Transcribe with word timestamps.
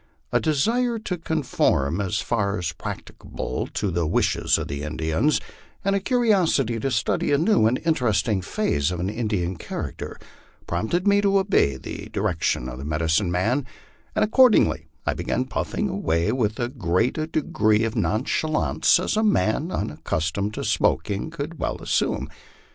A 0.31 0.39
desire 0.39 0.97
to 0.97 1.15
conform 1.19 2.01
as 2.01 2.21
far 2.21 2.57
as 2.57 2.71
practicable 2.73 3.67
to 3.75 3.91
the 3.91 4.07
wishes 4.07 4.57
of 4.57 4.67
the 4.67 4.81
Indians, 4.81 5.39
and 5.85 5.95
a 5.95 5.99
curiosity 5.99 6.79
to 6.79 6.89
study 6.89 7.31
a 7.31 7.37
new 7.37 7.67
and 7.67 7.79
interesting 7.85 8.41
phase 8.41 8.89
of 8.89 8.97
the 9.05 9.13
Indian 9.13 9.57
character, 9.57 10.17
prompted 10.65 11.07
me 11.07 11.21
to 11.21 11.37
obey 11.37 11.77
the 11.77 12.09
direction 12.11 12.67
of 12.67 12.79
the 12.79 12.83
medicine 12.83 13.29
man, 13.29 13.63
and 14.15 14.23
I 14.23 14.25
accordingly 14.25 14.87
began 15.15 15.45
puffing 15.45 15.87
away 15.87 16.31
with 16.31 16.59
as 16.59 16.69
great 16.79 17.19
a 17.19 17.27
degree 17.27 17.83
of 17.83 17.93
noncha 17.93 18.49
lance 18.49 18.99
as 18.99 19.15
a 19.15 19.21
man 19.23 19.69
unaccustomed 19.71 20.55
to 20.55 20.63
smoking 20.63 21.29
could 21.29 21.59
well 21.59 21.77
assume. 21.79 22.27